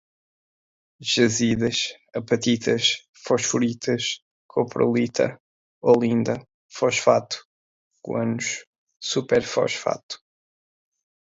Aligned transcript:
jazidas, 1.11 1.79
apatitas, 2.19 2.85
fosforitas, 3.23 4.03
cuprolita, 4.49 5.27
olinda, 5.91 6.35
fosfato, 6.77 7.37
guanos, 8.03 8.47
superfosfato 8.99 10.15